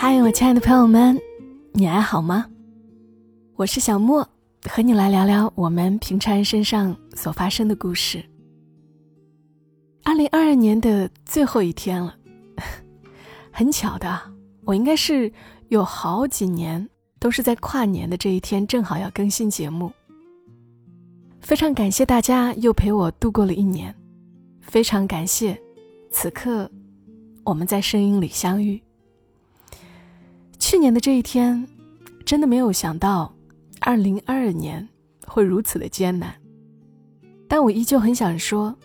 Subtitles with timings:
[0.00, 1.20] 嗨，我亲爱的朋友们，
[1.72, 2.46] 你还好吗？
[3.56, 4.24] 我是小莫，
[4.70, 8.24] 和你来聊聊我们平常人身上所发生的故事。
[10.04, 12.14] 二零二二年的最后一天了，
[13.50, 14.20] 很巧的，
[14.62, 15.30] 我应该是
[15.66, 19.90] 有好几年都是在跨年的这一天，正好要更新节目。
[21.40, 23.92] 非常感谢大家又陪我度过了一年，
[24.60, 25.60] 非常感谢，
[26.12, 26.70] 此刻
[27.42, 28.80] 我们在声音里相遇。
[30.58, 31.66] 去年的这一天，
[32.26, 33.34] 真的没有想到，
[33.80, 34.86] 二零二二年
[35.26, 36.34] 会如此的艰难。
[37.48, 38.76] 但我依旧很想说，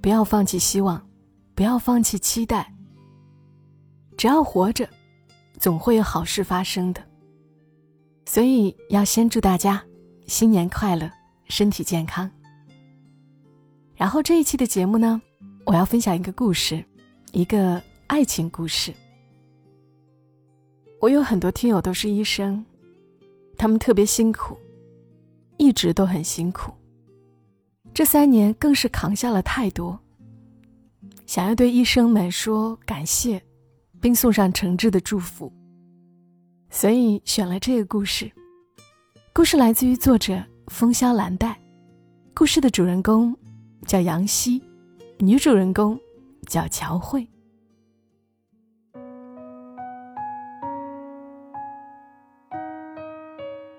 [0.00, 1.02] 不要放弃希望，
[1.54, 2.70] 不要放弃期待。
[4.16, 4.88] 只要活着，
[5.58, 7.02] 总会有好事发生的。
[8.26, 9.82] 所以要先祝大家
[10.26, 11.10] 新年快乐，
[11.48, 12.30] 身体健康。
[13.96, 15.20] 然后这一期的节目呢，
[15.64, 16.84] 我要分享一个故事，
[17.32, 18.92] 一个爱情故事。
[21.02, 22.64] 我有很多听友都是医生，
[23.58, 24.56] 他们特别辛苦，
[25.56, 26.72] 一直都很辛苦。
[27.92, 29.98] 这三年更是扛下了太多，
[31.26, 33.42] 想要对医生们说感谢，
[34.00, 35.52] 并送上诚挚的祝福。
[36.70, 38.30] 所以选了这个故事。
[39.32, 41.60] 故事来自于作者风萧兰黛，
[42.32, 43.36] 故事的主人公
[43.86, 44.62] 叫杨希，
[45.18, 45.98] 女主人公
[46.46, 47.26] 叫乔慧。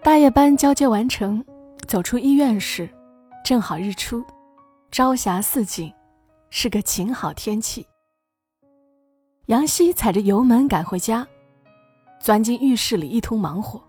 [0.04, 1.42] 大夜班交接完成，
[1.88, 2.90] 走出医院时，
[3.42, 4.22] 正好日出，
[4.92, 5.90] 朝霞似锦，
[6.50, 7.88] 是个晴好天气。
[9.46, 11.26] 杨希踩着油门赶回家，
[12.20, 13.82] 钻进浴室里一通忙活。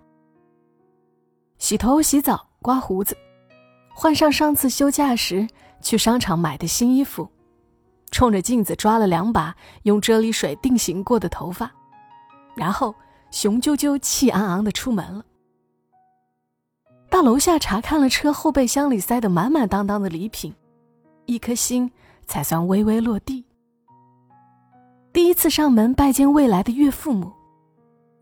[1.58, 3.16] 洗头、洗澡、刮胡子，
[3.92, 5.44] 换上上次休假时
[5.82, 7.28] 去商场买的新衣服，
[8.12, 11.68] 冲着镜子抓了两把用啫喱水定型过的头发，
[12.54, 12.94] 然后
[13.32, 15.24] 雄赳赳、气昂昂的出门了。
[17.14, 20.52] 到楼下查看了车后备箱里塞得满满当当的礼品，
[21.26, 21.88] 一颗心
[22.26, 23.44] 才算微微落地。
[25.12, 27.30] 第一次上门拜见未来的岳父母，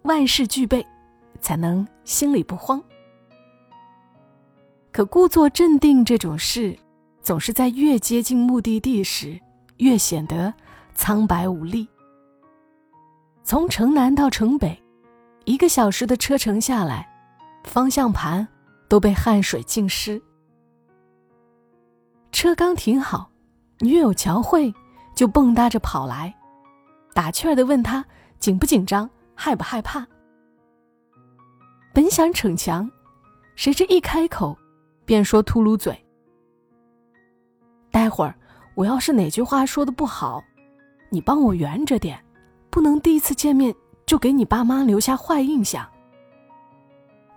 [0.02, 0.86] 万事俱备，
[1.40, 2.82] 才能心里不慌。
[4.92, 6.78] 可故作镇定这种事，
[7.22, 9.40] 总是在越接近目的地时，
[9.78, 10.52] 越显得
[10.94, 11.88] 苍白无力。
[13.42, 14.78] 从城南到城北，
[15.46, 17.08] 一个小时的车程下来，
[17.64, 18.46] 方向盘。
[18.92, 20.20] 都被汗水浸湿。
[22.30, 23.30] 车刚停好，
[23.78, 24.70] 女友乔慧
[25.14, 26.34] 就蹦跶着跑来，
[27.14, 28.04] 打趣儿的问他
[28.38, 30.06] 紧不紧张，害不害怕。
[31.94, 32.86] 本想逞强，
[33.56, 34.54] 谁知一开口，
[35.06, 35.98] 便说秃噜嘴。
[37.90, 38.34] 待会儿
[38.74, 40.44] 我要是哪句话说的不好，
[41.08, 42.22] 你帮我圆着点，
[42.68, 43.74] 不能第一次见面
[44.04, 45.90] 就给你爸妈留下坏印象。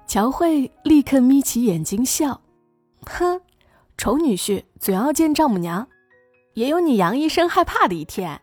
[0.08, 2.40] 乔慧立刻眯起眼睛笑，
[3.06, 3.42] 哼，
[3.98, 5.88] 丑女婿总要见丈母娘，
[6.54, 8.42] 也有你杨医生害怕的一天。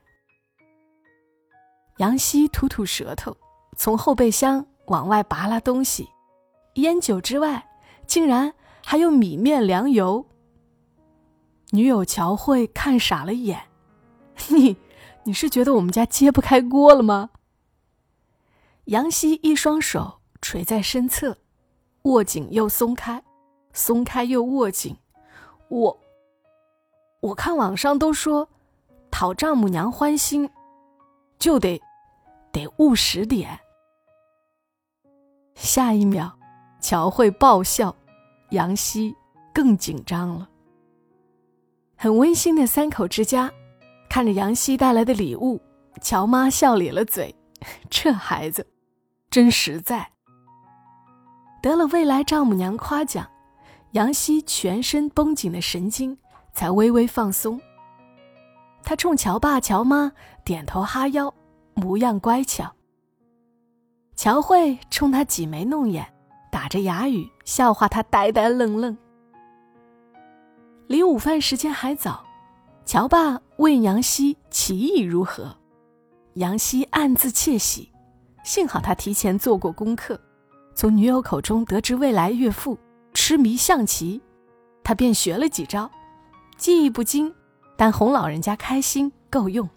[1.99, 3.37] 杨希吐吐舌头，
[3.77, 6.09] 从后备箱往外拔拉东西，
[6.75, 7.71] 烟酒之外，
[8.07, 8.53] 竟然
[8.85, 10.27] 还有米面粮油。
[11.71, 13.69] 女友乔慧看傻了眼，
[14.51, 14.77] 你，
[15.25, 17.31] 你是觉得我们家揭不开锅了吗？
[18.87, 21.39] 杨希一双手垂在身侧。
[22.03, 23.23] 握紧又松开，
[23.73, 24.97] 松开又握紧。
[25.69, 26.01] 我，
[27.21, 28.49] 我看网上都说，
[29.11, 30.51] 讨丈母娘欢心，
[31.39, 31.81] 就得
[32.51, 33.61] 得务实点。
[35.55, 36.33] 下一秒，
[36.81, 37.95] 乔慧爆笑，
[38.51, 39.15] 杨希
[39.55, 40.49] 更紧张了。
[41.97, 43.53] 很温馨的三口之家，
[44.11, 45.61] 看着杨希带来的礼物，
[46.01, 47.33] 乔妈笑咧了嘴，
[47.89, 48.67] 这孩子
[49.31, 50.11] 真实在。
[51.63, 53.25] 得了未来丈母娘夸奖，
[53.93, 56.19] 杨希全身绷紧的神经
[56.53, 57.59] 才微微放松。
[58.83, 60.11] 他冲乔爸乔妈
[60.45, 61.33] 点头哈腰，
[61.75, 62.69] 模样乖巧。
[64.17, 66.13] 乔慧冲他挤眉弄眼，
[66.51, 68.99] 打着哑语笑话他呆呆愣愣。
[70.89, 72.25] 离午饭时间还早，
[72.85, 75.57] 乔爸问杨希棋艺如何，
[76.35, 77.93] 杨希暗自窃喜，
[78.43, 80.21] 幸好他提前做过功课。
[80.75, 82.79] 从女友口中得知未来岳父
[83.15, 84.21] 痴迷象棋，
[84.83, 85.91] 他便学了几招，
[86.57, 87.33] 技艺不精，
[87.77, 89.69] 但哄老人家开心够用。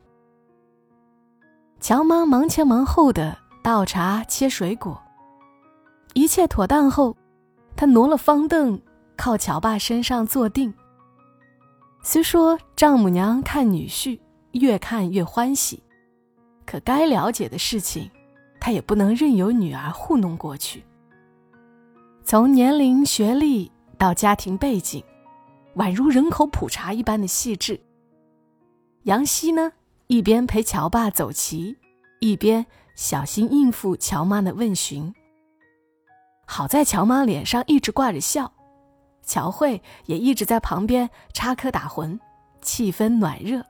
[1.80, 5.00] 乔妈忙前忙后的倒茶切水果，
[6.14, 7.16] 一切妥当后，
[7.76, 8.82] 她挪了方凳
[9.18, 10.74] 靠乔爸身上坐定。
[12.02, 14.20] 虽说丈母娘看女婿
[14.54, 15.84] 越看越欢喜，
[16.66, 18.10] 可该了解的事情，
[18.66, 20.84] 他也不能任由女儿糊弄过去。
[22.24, 25.04] 从年龄、学历到家庭背景，
[25.76, 27.80] 宛如人口普查一般的细致。
[29.04, 29.72] 杨希呢，
[30.08, 31.78] 一边陪乔爸走棋，
[32.20, 32.66] 一边
[32.96, 35.14] 小心应付乔妈的问询。
[36.48, 38.52] 好在乔妈脸上一直挂着笑，
[39.22, 42.18] 乔慧也一直在旁边插科打诨，
[42.64, 43.64] 气氛暖热，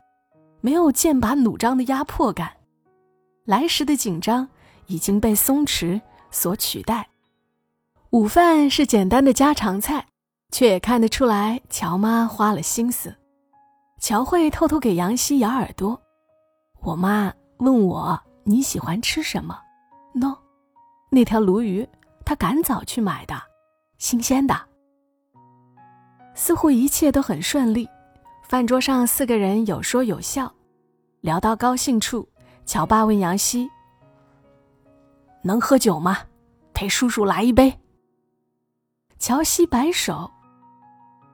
[0.61, 2.53] 没有剑拔弩张的压迫感。
[3.43, 4.47] 来时的紧张
[4.87, 5.99] 已经被松弛
[6.31, 7.07] 所取代。
[8.11, 10.07] 午饭是简单的家常菜，
[10.51, 13.15] 却也看得出来乔妈花了心思。
[13.99, 15.99] 乔慧偷偷给杨希咬耳朵。
[16.81, 19.59] 我妈问我你喜欢吃什么
[20.13, 20.37] ？no，
[21.09, 21.87] 那条鲈鱼
[22.23, 23.35] 她赶早去买的，
[23.97, 24.55] 新鲜的。
[26.35, 27.87] 似乎一切都很顺利，
[28.43, 30.53] 饭桌上四个人有说有笑，
[31.21, 32.27] 聊到高兴处，
[32.65, 33.69] 乔爸问杨希
[35.45, 36.17] ：“能喝酒吗？
[36.73, 37.79] 陪叔叔来一杯。”
[39.19, 40.29] 乔西摆手：“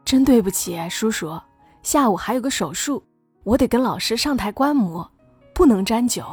[0.06, 1.40] 真对不起，叔叔，
[1.82, 3.04] 下午还有个手术，
[3.44, 5.10] 我得跟老师上台观摩，
[5.54, 6.24] 不能沾酒。”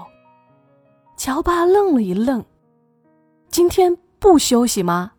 [1.16, 2.44] 乔爸愣了一愣
[3.48, 5.12] ：“今天不休息吗？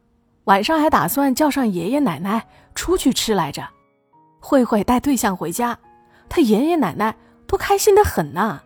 [0.46, 3.68] 晚上还打算叫上爷爷奶奶出去吃来着。
[4.40, 5.78] 慧慧带对象回家，
[6.30, 8.62] 他爷爷奶奶都开心的很呢。”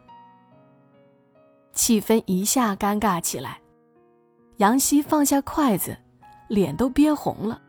[1.73, 3.59] 气氛一下尴尬起来，
[4.57, 5.97] 杨希放下筷子。
[6.49, 7.59] 脸都憋红了。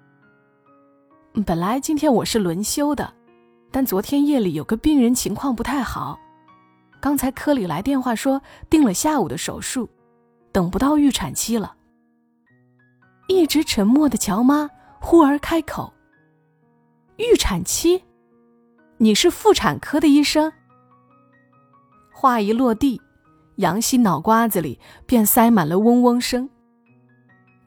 [1.47, 3.11] 本来今天我是轮休的，
[3.71, 6.19] 但昨天夜里有个病人情况不太好，
[7.01, 9.89] 刚才科里来电话说定了下午的手术，
[10.53, 11.75] 等不到预产期了。
[13.29, 14.69] 一直沉默的乔妈
[15.01, 15.91] 忽而开口
[17.17, 18.03] ：“预产期？
[18.99, 20.53] 你是妇产科的医生？”
[22.13, 23.01] 话一落地，
[23.57, 26.51] 杨希脑瓜子里便塞满了嗡嗡声。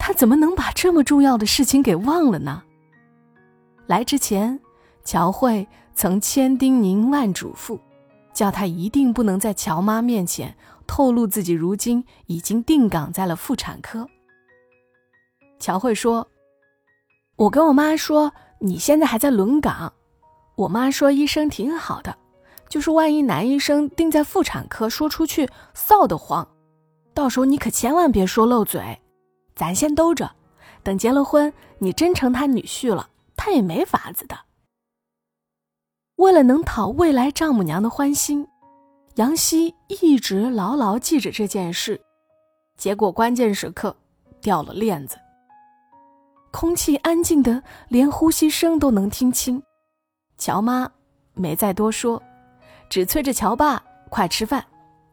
[0.08, 2.64] 他怎么能把这么重要的事情给忘了呢？
[3.88, 4.58] 来之前，
[5.04, 7.78] 乔慧曾千叮咛万嘱咐，
[8.34, 10.56] 叫他一定不能在乔妈面前
[10.88, 14.08] 透露自己如今已经定岗在了妇产科。
[15.60, 16.26] 乔慧说
[17.36, 19.92] ：“我跟我妈说你现在还在轮岗，
[20.56, 22.16] 我妈说医生挺好的，
[22.70, 26.48] 就是万一男医生定在妇产科说出去臊得慌，
[27.14, 28.98] 到时候你可千万别说漏嘴。”
[29.58, 30.32] 咱先兜着，
[30.84, 34.38] 等结了婚，你真成他女婿了，他也没法子的。
[36.18, 38.48] 为了能讨未来丈母娘的欢心，
[39.16, 42.00] 杨希一直牢牢记着这件事，
[42.78, 43.96] 结果关键时刻
[44.42, 45.18] 掉了链子。
[46.52, 49.62] 空气安静的连呼吸声都能听清，
[50.38, 50.90] 乔妈
[51.34, 52.22] 没再多说，
[52.90, 54.64] 只催着乔爸快吃饭，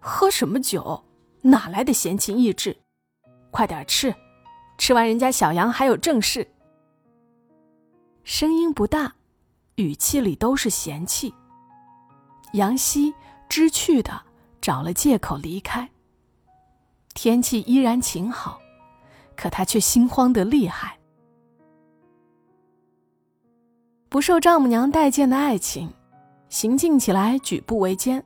[0.00, 1.02] 喝什么酒？
[1.40, 2.76] 哪来的闲情逸致？
[3.50, 4.14] 快点吃！
[4.76, 6.47] 吃完，人家小杨还有正事。
[8.25, 9.15] 声音不大，
[9.76, 11.32] 语气里都是嫌弃。
[12.53, 13.15] 杨希
[13.49, 14.23] 知趣的
[14.61, 15.88] 找了借口离开。
[17.15, 18.61] 天气依然晴好，
[19.37, 20.99] 可他却心慌的厉害。
[24.09, 25.93] 不受丈母娘待见的爱情，
[26.49, 28.25] 行进起来举步维艰，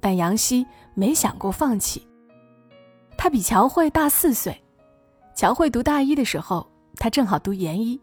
[0.00, 2.06] 但杨希没想过放弃。
[3.16, 4.60] 他比乔慧大四岁。
[5.38, 8.00] 乔慧读大一的时候，他正好读研一。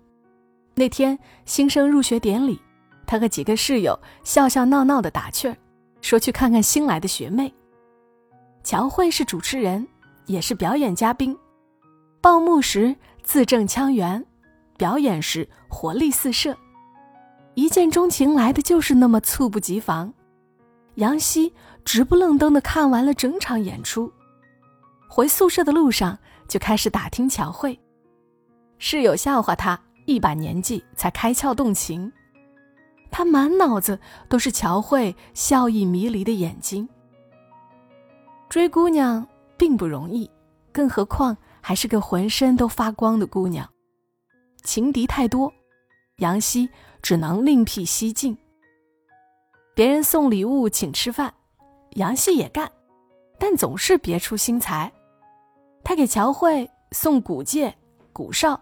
[0.74, 2.58] 那天新生入学典礼，
[3.06, 5.58] 他和几个室友笑笑闹闹的打趣儿，
[6.00, 7.54] 说去看看新来的学妹。
[8.64, 9.86] 乔慧是主持人，
[10.28, 11.38] 也是表演嘉宾。
[12.22, 14.26] 报幕时字正腔圆，
[14.78, 16.56] 表演时活力四射。
[17.56, 20.14] 一见钟情来的就是那么猝不及防。
[20.94, 24.10] 杨希直不愣登的看完了整场演出，
[25.08, 26.18] 回宿舍的路上。
[26.48, 27.80] 就开始打听乔慧，
[28.78, 32.14] 室友笑话他一把年纪才开窍动情，
[33.10, 36.88] 他满脑子都是乔慧笑意迷离的眼睛。
[38.48, 40.30] 追姑娘并不容易，
[40.72, 43.68] 更何况还是个浑身都发光的姑娘，
[44.64, 45.52] 情敌太多，
[46.18, 46.70] 杨希
[47.02, 48.38] 只能另辟蹊径。
[49.74, 51.34] 别人送礼物请吃饭，
[51.96, 52.72] 杨希也干，
[53.38, 54.92] 但总是别出心裁。
[55.84, 57.76] 他给乔慧送骨戒、
[58.12, 58.60] 骨哨，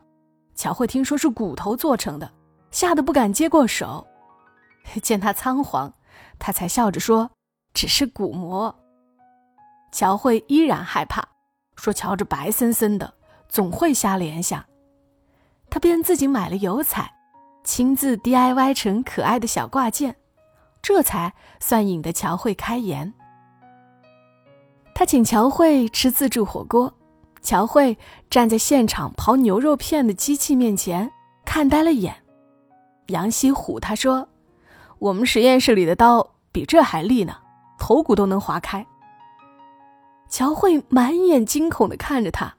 [0.56, 2.32] 乔慧听说是骨头做成的，
[2.72, 4.06] 吓得不敢接过手。
[5.02, 5.94] 见他仓皇，
[6.38, 7.32] 他才笑着说
[7.74, 8.76] ：“只是骨膜。”
[9.94, 11.24] 乔慧依然害怕，
[11.76, 13.14] 说：“瞧着白森森的，
[13.48, 14.64] 总会瞎联想。”
[15.70, 17.14] 他便自己买了油彩，
[17.64, 20.16] 亲自 DIY 成可爱的小挂件，
[20.82, 23.14] 这才算引得乔慧开颜。
[24.96, 26.94] 他请乔慧吃自助火锅。
[27.42, 27.98] 乔慧
[28.30, 31.12] 站在现场刨牛肉片的机器面前，
[31.44, 32.16] 看呆了眼。
[33.08, 34.30] 杨希唬他说
[35.00, 37.36] ：“我们实验室里的刀比这还利呢，
[37.78, 38.88] 头骨都能划开。”
[40.30, 42.56] 乔慧满眼惊恐的看着他，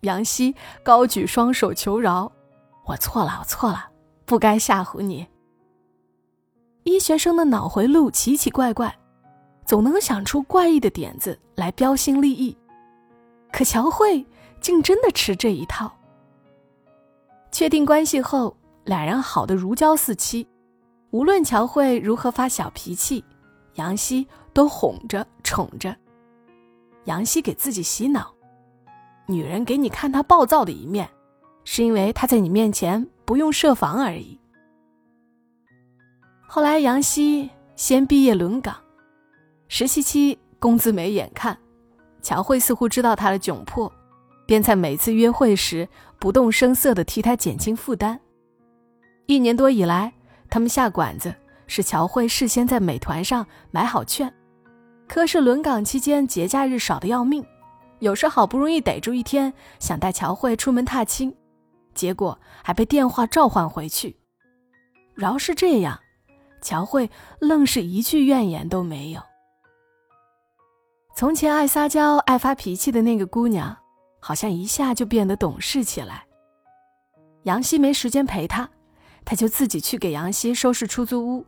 [0.00, 2.32] 杨希高举双手求饶
[2.86, 3.90] ：“我错了，我错了，
[4.24, 5.26] 不该吓唬你。”
[6.84, 8.96] 医学生的脑回路奇奇怪怪，
[9.70, 12.56] 总能想出怪异的点子来标新立异。
[13.52, 14.26] 可乔慧
[14.60, 15.96] 竟真的吃这一套。
[17.52, 20.44] 确定关系后，俩人好的如胶似漆。
[21.12, 23.24] 无论乔慧如何发小脾气，
[23.74, 25.94] 杨希都哄着宠着。
[27.04, 28.34] 杨希给自己洗脑：
[29.26, 31.08] 女人给你看她暴躁的一面，
[31.62, 34.36] 是因为她在你面前不用设防而已。
[36.48, 38.74] 后来杨希先毕业轮岗，
[39.72, 41.56] 实习期工资没眼看。
[42.20, 43.90] 乔慧似乎知道他的窘迫，
[44.44, 48.20] 便在每次约会时不动声色地替他减轻负担。
[49.26, 50.12] 一年多以来，
[50.50, 51.32] 他们下馆子
[51.68, 54.30] 是乔慧事先在美团上买好券。
[55.06, 57.46] 可是轮岗期间节假日少得要命，
[58.00, 61.32] 有时好不容易逮住一天想带乔慧出门踏青，
[61.94, 64.16] 结果还被电话召唤回去。
[65.14, 66.00] 饶是这样，
[66.60, 67.08] 乔慧
[67.38, 69.22] 愣是一句怨言都没有。
[71.20, 73.76] 从前爱撒娇、爱发脾气的那个姑娘，
[74.20, 76.24] 好像一下就变得懂事起来。
[77.42, 78.66] 杨希没时间陪她，
[79.22, 81.44] 她就自己去给杨希收拾出租屋。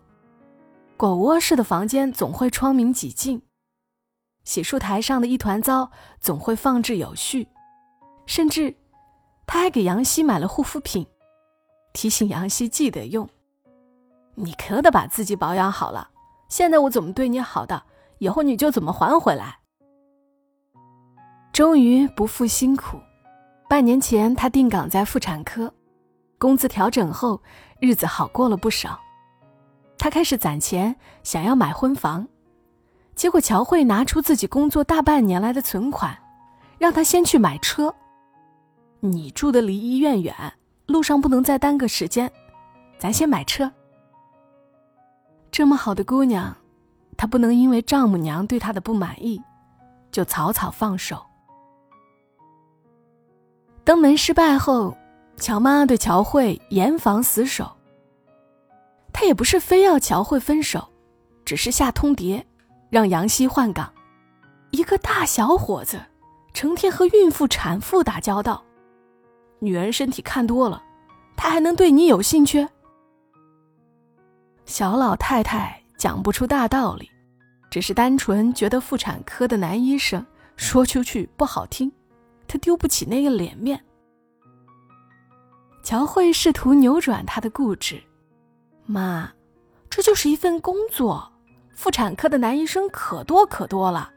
[0.98, 3.40] 狗窝式的房间总会窗明几净，
[4.44, 7.48] 洗漱台上的一团糟总会放置有序，
[8.26, 8.76] 甚至，
[9.46, 11.06] 她还给杨希买了护肤品，
[11.94, 13.26] 提醒杨希记得用。
[14.34, 16.10] 你可得把自己保养好了。
[16.50, 17.84] 现在我怎么对你好的，
[18.18, 19.60] 以后你就怎么还回来。
[21.52, 22.98] 终于不负辛苦，
[23.68, 25.70] 半年前他定岗在妇产科，
[26.38, 27.38] 工资调整后，
[27.78, 28.98] 日子好过了不少。
[29.98, 32.26] 他开始攒钱，想要买婚房，
[33.14, 36.18] 结果乔慧拿出自己工作大半年来的存款，
[36.78, 37.94] 让他先去买车。
[39.00, 40.34] 你住的离医院远，
[40.86, 42.32] 路上不能再耽搁时间，
[42.98, 43.70] 咱先买车。
[45.50, 46.56] 这么好的姑娘，
[47.18, 49.38] 她不能因为丈母娘对她的不满意，
[50.10, 51.22] 就草草放手。
[53.84, 54.96] 登门失败后，
[55.36, 57.70] 乔妈对乔慧严防死守。
[59.12, 60.88] 她也不是非要乔慧分手，
[61.44, 62.42] 只是下通牒，
[62.90, 63.92] 让杨希换岗。
[64.70, 66.00] 一个大小伙子，
[66.54, 68.62] 成天和孕妇、产妇打交道，
[69.58, 70.80] 女人身体看多了，
[71.36, 72.66] 他还能对你有兴趣？
[74.64, 77.10] 小老太太讲不出大道理，
[77.68, 80.24] 只是单纯觉得妇产科的男医生
[80.56, 81.92] 说出去不好听。
[82.52, 83.82] 他丢不起那个脸面。
[85.82, 87.98] 乔慧试图扭转他的固执，
[88.84, 89.32] 妈，
[89.88, 91.32] 这就是一份工作，
[91.74, 94.12] 妇产科的男医生可多可多了，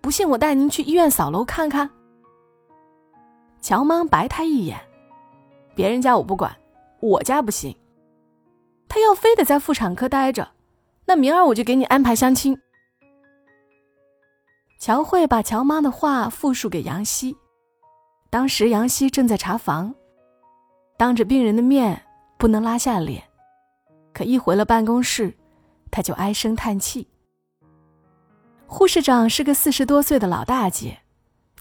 [0.00, 1.90] 不信我带您去医院扫楼看看。
[3.60, 4.80] 乔妈白他一眼，
[5.74, 6.56] 别人家我不管，
[7.00, 7.76] 我家不行。
[8.88, 10.52] 他要非得在妇产科待着，
[11.04, 12.58] 那明儿我就给你安排相亲。
[14.80, 17.36] 乔慧把乔妈的话复述给杨希。
[18.34, 19.94] 当时杨希正在查房，
[20.96, 22.02] 当着病人的面
[22.36, 23.22] 不能拉下脸，
[24.12, 25.32] 可一回了办公室，
[25.88, 27.06] 他就唉声叹气。
[28.66, 30.98] 护士长是个四十多岁的老大姐，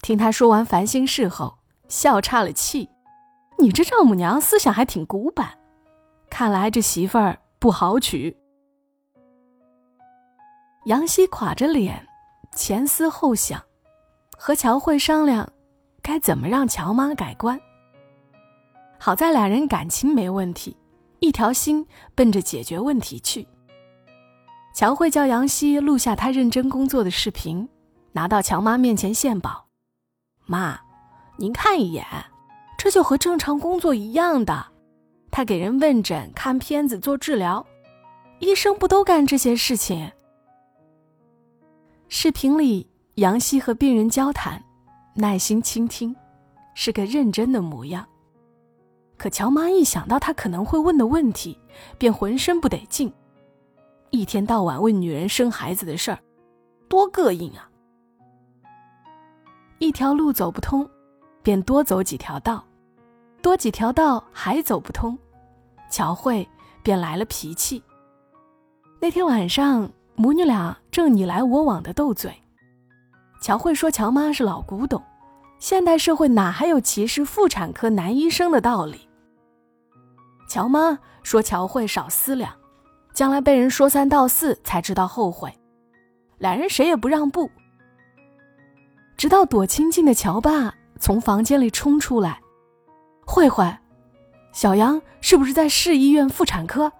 [0.01, 2.89] 听他说完烦心事后，笑岔了气
[3.59, 5.59] ：“你这丈母娘思想还挺古板，
[6.27, 8.35] 看来这媳妇儿不好娶。”
[10.85, 12.07] 杨希垮着脸，
[12.51, 13.61] 前思后想，
[14.35, 15.47] 和乔慧商量。
[16.03, 17.59] 该怎么让乔妈改观？
[18.99, 20.75] 好在俩人感情没问题，
[21.19, 23.47] 一条心奔着解决问题去。
[24.75, 27.69] 乔慧叫杨希录下他认真工作的视频，
[28.11, 29.65] 拿到乔妈面前献宝
[30.45, 30.77] ：“妈，
[31.37, 32.05] 您看一眼，
[32.77, 34.65] 这就和正常工作一样的。
[35.31, 37.65] 他给人问诊、看片子、做治疗，
[38.39, 40.11] 医生不都干这些事情？”
[42.09, 44.61] 视频里，杨希和病人交谈。
[45.15, 46.15] 耐心倾听，
[46.73, 48.07] 是个认真的模样。
[49.17, 51.57] 可乔妈一想到他可能会问的问题，
[51.97, 53.13] 便浑身不得劲。
[54.09, 56.19] 一天到晚问女人生孩子的事儿，
[56.89, 57.69] 多膈应啊！
[59.79, 60.89] 一条路走不通，
[61.41, 62.65] 便多走几条道，
[63.41, 65.17] 多几条道还走不通，
[65.89, 66.47] 乔慧
[66.81, 67.81] 便来了脾气。
[68.99, 72.42] 那天晚上，母女俩正你来我往的斗嘴。
[73.43, 75.03] 乔慧说：“乔妈是老古董，
[75.59, 79.09] 现代社会哪还有歧视妇产科男医生的道理？
[80.47, 82.55] 乔妈说：“乔慧少思量，
[83.13, 85.53] 将来被人说三道四才知道后悔。”
[86.39, 87.51] 两人谁也不让步，
[89.17, 92.39] 直到躲清静的乔爸从房间里冲出来
[93.27, 93.69] ：“慧慧，
[94.53, 96.93] 小杨是不是在市医院妇产科？”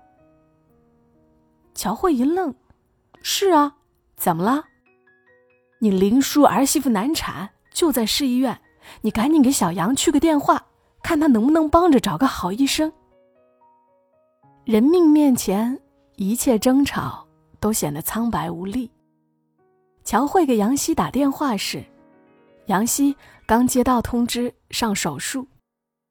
[1.74, 2.54] 乔慧一愣
[3.24, 3.78] ：“是啊，
[4.18, 4.66] 怎么了？
[5.84, 8.62] 你林叔儿媳妇难产。”就在市医院，
[9.02, 10.64] 你赶紧给小杨去个电话，
[11.02, 12.94] 看他能不能帮着找个好医生。
[14.64, 15.78] 人命面前，
[16.16, 17.28] 一切争吵
[17.60, 18.90] 都显得苍白无力。
[20.06, 21.84] 乔慧给杨希打电话时，
[22.68, 23.16] 杨希
[23.48, 25.48] 刚接到通知上手术，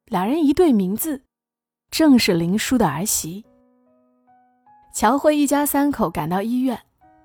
[0.07, 1.23] 两人一对名字，
[1.93, 3.45] 正是林叔的儿媳。
[4.93, 6.77] 乔慧一家三口赶到医院，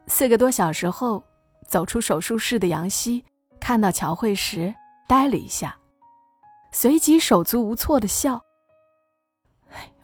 [0.06, 1.24] 四个多小时后，
[1.68, 3.24] 走出手术室的杨希。
[3.60, 4.74] 看到乔慧时，
[5.08, 5.78] 呆了一下，
[6.72, 8.42] 随即手足无措的笑。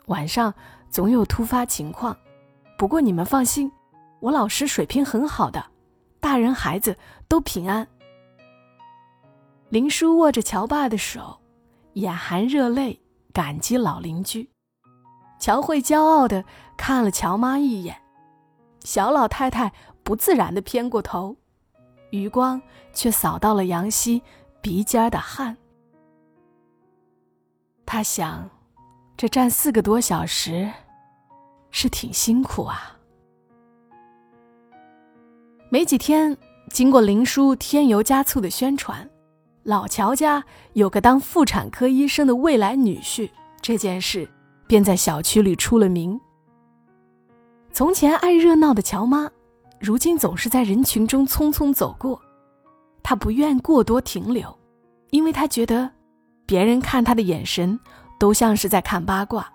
[0.08, 0.54] 晚上
[0.90, 2.18] 总有突发情况，
[2.78, 3.72] 不过你们放心，
[4.20, 5.64] 我老师水平很好的，
[6.20, 7.88] 大人孩子都平安。
[9.70, 11.40] 林叔握着乔爸的手，
[11.94, 13.00] 眼含热泪，
[13.32, 14.50] 感激老邻居。
[15.40, 16.44] 乔慧骄傲的
[16.76, 18.02] 看了乔妈一眼，
[18.84, 19.72] 小老太太
[20.04, 21.38] 不自然的偏过头。
[22.14, 22.62] 余光
[22.94, 24.22] 却扫到了杨希
[24.62, 25.58] 鼻尖的汗。
[27.88, 28.48] 他想，
[29.18, 30.70] 这站四个多小时，
[31.72, 32.96] 是挺辛苦啊。
[35.70, 36.38] 没几天，
[36.70, 39.10] 经过林叔添油加醋的宣传，
[39.64, 40.44] 老乔家
[40.74, 43.28] 有个当妇产科医生的未来女婿，
[43.60, 44.30] 这件事
[44.68, 46.22] 便在小区里出了名。
[47.72, 49.32] 从前爱热闹的乔妈。
[49.84, 52.18] 如今总是在人群中匆匆走过，
[53.04, 54.58] 他不愿过多停留，
[55.10, 55.92] 因为他觉得
[56.46, 57.78] 别人看他的眼神
[58.18, 59.52] 都像是在看八卦。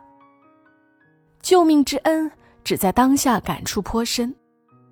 [1.41, 2.31] 救命之恩
[2.63, 4.37] 只在当下感触颇深，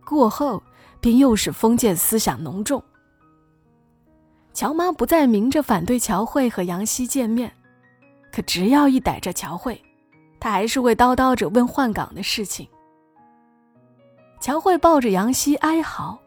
[0.06, 0.62] 过后
[1.02, 2.82] 便又是封建思想浓重。
[4.54, 7.52] 乔妈不再明着反对乔慧和杨希见面，
[8.32, 9.78] 可只要一逮着乔慧，
[10.40, 12.66] 她还是会叨叨着问换岗的事情。
[14.40, 16.18] 乔慧抱着杨希哀嚎：“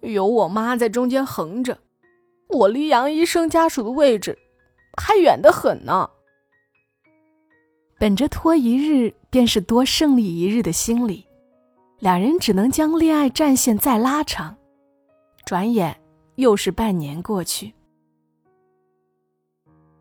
[0.00, 1.78] 有我妈在中间横着，
[2.48, 4.38] 我离杨医生家属的位置
[4.96, 6.08] 还远得很呢。”
[7.98, 11.26] 本着拖一日便是多胜利一日的心理，
[11.98, 14.56] 两人只能将恋爱战线再拉长。
[15.44, 16.00] 转眼
[16.36, 17.74] 又是半年过去。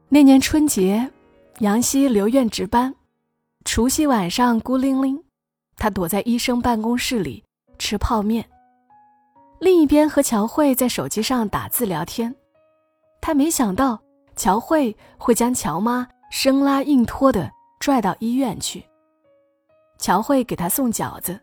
[0.09, 1.11] 那年春节，
[1.59, 2.93] 杨希留院值班，
[3.65, 5.26] 除夕晚上孤零零。
[5.77, 7.43] 他躲在医生办公室里
[7.77, 8.43] 吃泡面，
[9.59, 12.35] 另一边和乔慧在手机上打字聊天。
[13.21, 13.99] 他没想到
[14.35, 18.83] 乔慧会将乔妈生拉硬拖的拽到医院去。
[19.99, 21.39] 乔慧给他送饺子，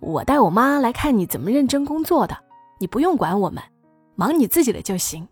[0.00, 2.36] 我带我妈来看你怎么认真工作的，
[2.78, 3.62] 你不用管我们，
[4.14, 5.26] 忙你自己的就行。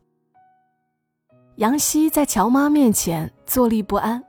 [1.57, 4.23] 杨希在乔妈面前坐立不安，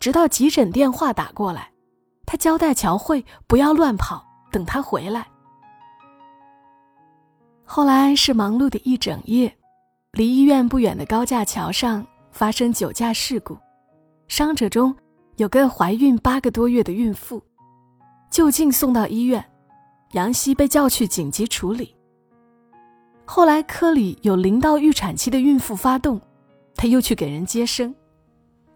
[0.00, 1.70] 直到急诊电话打过来。
[2.26, 5.26] 他交代乔慧不要乱跑，等他回来。
[7.64, 9.56] 后来是忙碌的一整夜，
[10.12, 13.56] 离医院不远的高架桥上发生酒驾事故，
[14.28, 14.94] 伤者中
[15.36, 17.42] 有个怀孕八个多月的孕妇，
[18.30, 19.44] 就近送到医院，
[20.12, 21.94] 杨希被叫去紧急处理。
[23.24, 26.20] 后来科里有临到预产期的孕妇发动，
[26.74, 27.94] 他又去给人接生，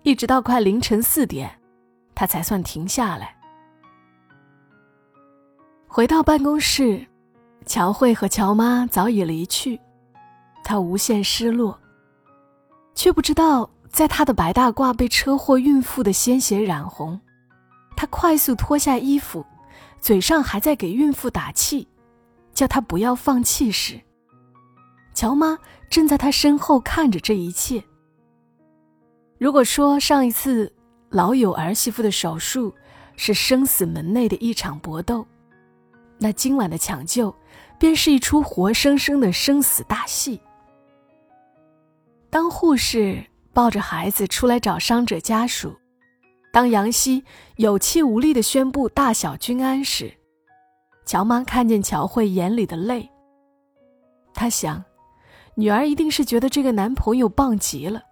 [0.02, 1.50] 一直到快凌晨四点，
[2.14, 3.36] 他才算停下来。
[5.92, 7.04] 回到办公室，
[7.66, 9.80] 乔慧和乔妈早已离去，
[10.62, 11.76] 她无限失落，
[12.94, 17.20] 却不知道在她的白大褂被车祸孕妇的鲜血染红。
[17.96, 19.44] 她快速脱下衣服，
[20.00, 21.88] 嘴上还在给孕妇打气，
[22.54, 24.00] 叫她不要放弃时，
[25.12, 25.58] 乔妈
[25.90, 27.82] 正在她身后看着这一切。
[29.38, 30.72] 如果说上一次
[31.08, 32.72] 老友儿媳妇的手术
[33.16, 35.26] 是生死门内的一场搏斗，
[36.22, 37.34] 那今晚的抢救，
[37.78, 40.38] 便是一出活生生的生死大戏。
[42.28, 45.74] 当护士抱着孩子出来找伤者家属，
[46.52, 47.24] 当杨希
[47.56, 50.12] 有气无力的宣布大小均安时，
[51.06, 53.08] 乔妈看见乔慧眼里的泪。
[54.34, 54.84] 她想，
[55.54, 58.02] 女儿一定是觉得这个男朋友棒极了，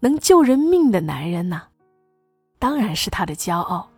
[0.00, 1.64] 能救人命的男人呐，
[2.58, 3.90] 当然是她的骄傲。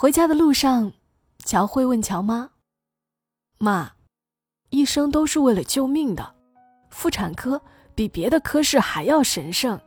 [0.00, 0.90] 回家的路上，
[1.44, 2.52] 乔慧问乔妈
[3.60, 3.92] ：“妈，
[4.70, 6.36] 医生都是为了救命的，
[6.88, 7.60] 妇产科
[7.94, 9.78] 比别的科室还要神圣，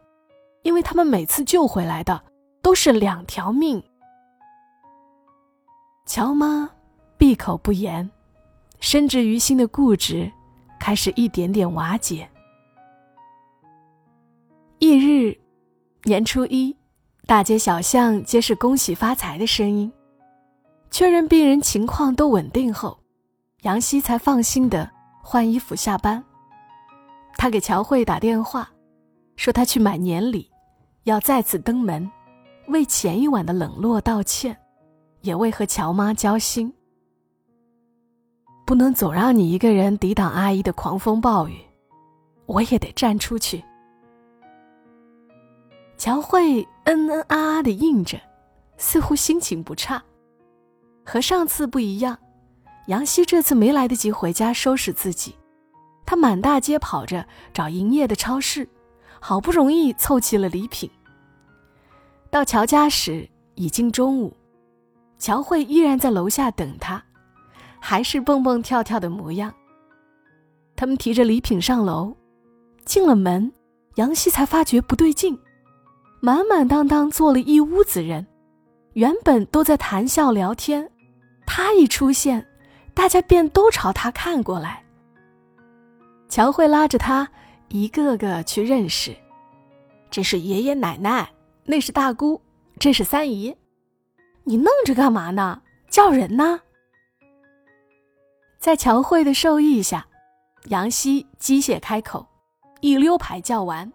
[0.61, 2.23] 因为他们每次救回来的
[2.61, 3.83] 都是两条命。
[6.05, 6.69] 乔妈
[7.17, 8.07] 闭口不言，
[8.79, 10.31] 深植于心的固执
[10.79, 12.29] 开始一点点瓦解。
[14.77, 15.35] 翌日，
[16.03, 16.77] 年初一，
[17.25, 19.91] 大街小巷皆是恭喜发财的声音。
[20.93, 22.95] 确认病人情况都稳定后，
[23.63, 24.87] 杨希才放心的
[25.23, 26.23] 换衣服下班。
[27.35, 28.69] 他给乔慧打电话，
[29.35, 30.51] 说他去买年礼，
[31.05, 32.11] 要再次登门，
[32.67, 34.55] 为前一晚的冷落道歉，
[35.21, 36.71] 也为和乔妈交心。
[38.63, 41.57] 不能总让你一个人抵挡阿姨的狂风暴雨，
[42.45, 43.63] 我也得站出去。
[45.97, 48.21] 乔慧嗯嗯啊啊的应着，
[48.77, 49.99] 似乎心情不差。
[51.03, 52.17] 和上次不一样，
[52.87, 55.35] 杨希这次没来得及回家收拾自己，
[56.05, 58.67] 他满大街跑着找营业的超市，
[59.19, 60.89] 好不容易凑齐了礼品。
[62.29, 64.35] 到乔家时已经中午，
[65.19, 67.03] 乔慧依然在楼下等他，
[67.79, 69.53] 还是蹦蹦跳跳的模样。
[70.75, 72.15] 他们提着礼品上楼，
[72.85, 73.51] 进了门，
[73.95, 75.37] 杨希才发觉不对劲。
[76.19, 78.25] 满满当当坐了一屋子人，
[78.93, 80.89] 原本都在谈笑聊天，
[81.45, 82.47] 他一出现，
[82.93, 84.83] 大家便都朝他看过来。
[86.29, 87.29] 乔慧拉着他
[87.69, 89.15] 一个个去认识，
[90.09, 91.29] 这是爷爷奶奶，
[91.65, 92.41] 那是大姑，
[92.79, 93.55] 这是三姨。
[94.43, 95.61] 你愣着干嘛呢？
[95.89, 96.59] 叫人呢？
[98.57, 100.07] 在乔慧的授意下，
[100.65, 102.25] 杨希机械开口，
[102.81, 103.91] 一溜排叫完。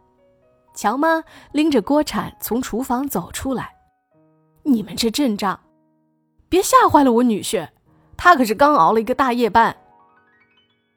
[0.75, 3.75] 乔妈拎着锅铲从厨房走出来，
[4.63, 5.59] 你们这阵仗，
[6.49, 7.69] 别吓坏了我女婿，
[8.17, 9.77] 他可是刚熬了一个大夜班。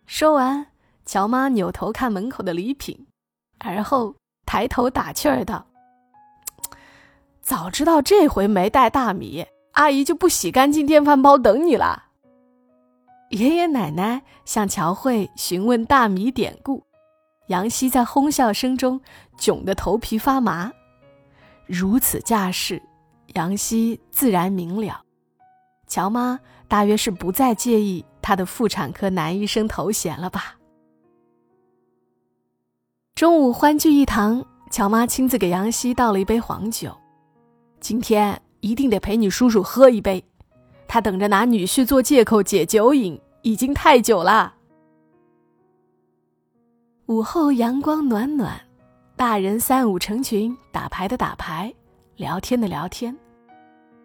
[0.05, 0.67] 说完，
[1.05, 3.07] 乔妈扭头看门口的礼品，
[3.59, 5.65] 而后抬头打趣儿道
[7.41, 12.05] ：“早知道这回没带大米，阿姨就不洗干净电饭煲等你了。”
[13.31, 16.83] 爷爷奶奶向乔慧询问大米典故。
[17.47, 18.99] 杨希在哄笑声中
[19.37, 20.71] 窘得头皮发麻，
[21.65, 22.81] 如此架势，
[23.33, 25.01] 杨希自然明了，
[25.91, 30.55] 乔妈大约是不再介意他的妇产科男医生头衔了吧。
[33.13, 36.97] 中午欢聚一堂，乔妈亲自给杨希倒了一杯黄酒，
[37.81, 40.23] 今天一定得陪你叔叔喝一杯，
[40.87, 44.53] 他等着拿女婿做借口解酒瘾，已经太久了。
[47.07, 48.57] 午后阳光暖暖，
[49.17, 51.73] 大人三五成群，打牌的打牌，
[52.15, 53.13] 聊天的聊天。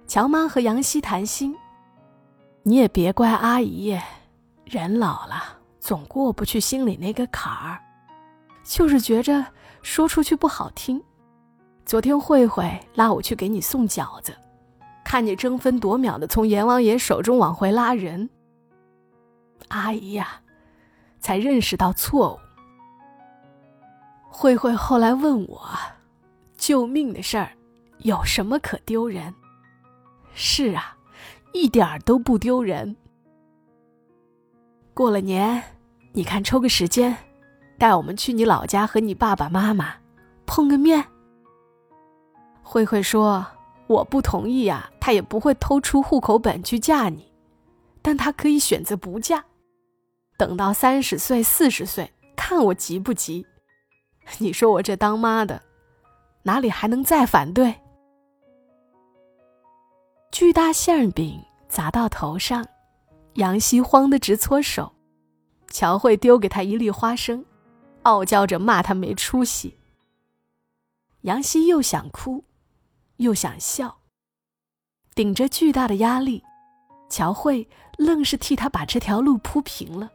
[0.08, 1.56] 乔妈和杨希谈心，
[2.68, 3.96] 你也别怪阿姨，
[4.64, 7.80] 人老了总过不去心里那个坎儿，
[8.64, 9.46] 就是觉着
[9.82, 11.00] 说出去不好听。
[11.84, 14.36] 昨天慧慧拉我去给你送饺子，
[15.04, 18.28] 看你争分夺秒的从阎王爷手中往回拉人，
[19.68, 20.40] 阿姨呀，
[21.20, 22.38] 才认识到错误。
[24.28, 25.70] 慧慧后来问我
[26.58, 27.52] ：“救命的事儿，
[27.98, 29.32] 有什么可丢人？”
[30.34, 30.95] 是啊，
[31.52, 32.96] 一点儿都不丢人。
[34.92, 35.62] 过了年，
[36.12, 37.16] 你看抽个时间，
[37.78, 39.94] 带我们去你老家和你爸爸妈妈
[40.46, 41.04] 碰个面。
[42.62, 43.46] 慧慧说
[43.86, 47.30] ：“我不同意呀，她也不会偷出户口本去嫁你，
[48.02, 49.44] 但她可以选择不嫁，
[50.36, 53.46] 等到三十岁、四十岁，看我急不急。
[54.38, 55.62] ”你说我这当妈的，
[56.42, 57.74] 哪里还能再反对？
[60.30, 62.66] 巨大馅饼砸到头上，
[63.34, 64.92] 杨希慌得直搓手。
[65.68, 67.44] 乔慧丢给他一粒花生，
[68.02, 69.78] 傲娇着骂他没出息。
[71.22, 72.44] 杨希又想哭，
[73.16, 73.98] 又想笑，
[75.14, 76.42] 顶着巨大的压力，
[77.08, 80.10] 乔慧愣是替他把这条路铺平了。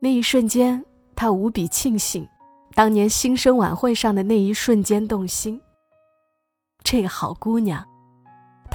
[0.00, 2.28] 那一瞬间，他无比庆幸。
[2.74, 5.58] 当年新生晚会上的那一瞬间动心，
[6.82, 7.86] 这个好姑娘，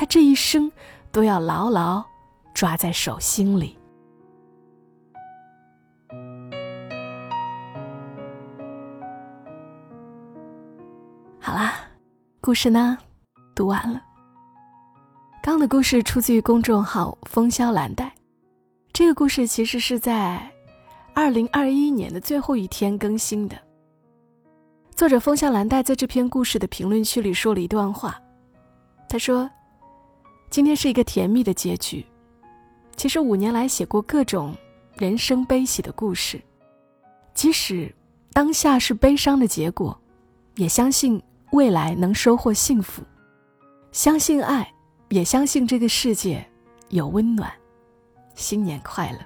[0.01, 0.71] 他这一生
[1.11, 2.03] 都要牢牢
[2.55, 3.77] 抓在手心里。
[11.39, 11.75] 好啦，
[12.41, 12.97] 故事呢，
[13.53, 14.01] 读完了。
[15.39, 18.11] 刚的故事出自于公众号“风萧兰黛”，
[18.91, 20.51] 这个故事其实是在
[21.13, 23.55] 二零二一年的最后一天更新的。
[24.95, 28.19] 作者风萧兰黛在这篇故事的评论区里说了一段话，
[29.07, 29.47] 他说
[30.51, 32.05] ：“今天是一个甜蜜的结局。
[32.97, 34.53] 其实五年来写过各种
[34.97, 36.39] 人生悲喜的故事。
[37.33, 37.89] 即使
[38.33, 39.97] 当下是悲伤的结果，
[40.55, 41.19] 也相信
[41.53, 43.01] 未来能收获幸福。
[43.93, 44.69] 相信爱，
[45.07, 46.45] 也相信这个世界
[46.89, 47.49] 有温暖。
[48.35, 49.19] 新年快乐！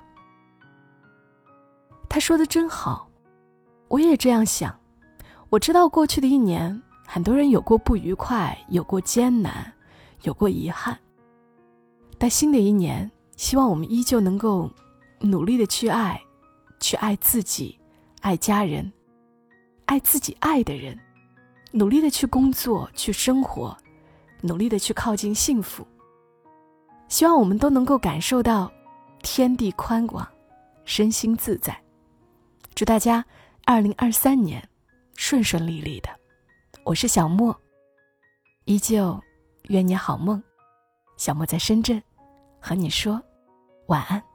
[2.07, 3.09] 他说的真好，
[3.87, 4.79] 我也这样想。
[5.49, 9.73] 我知道过去的一年，很多人有过不愉快，有过艰难，
[10.21, 10.95] 有过遗憾。
[12.17, 14.69] 但新的一年，希望我们依旧能够
[15.19, 16.21] 努力的去爱，
[16.79, 17.79] 去爱自己，
[18.21, 18.91] 爱家人，
[19.85, 20.97] 爱自己爱的人，
[21.71, 23.77] 努力的去工作，去生活，
[24.41, 25.85] 努力的去靠近幸福。
[27.07, 28.71] 希望我们都能够感受到
[29.21, 30.27] 天地宽广，
[30.85, 31.79] 身心自在。
[32.73, 33.23] 祝大家
[33.65, 34.67] 二零二三年
[35.15, 36.09] 顺顺利利的。
[36.83, 37.55] 我是小莫，
[38.65, 39.21] 依旧
[39.67, 40.41] 愿你好梦。
[41.17, 42.01] 小莫在深圳，
[42.65, 43.21] 和你说
[43.89, 44.34] 晚安。